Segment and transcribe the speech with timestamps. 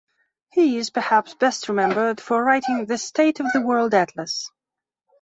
[0.51, 4.49] He is perhaps best remembered for writing "The State Of The World Atlas".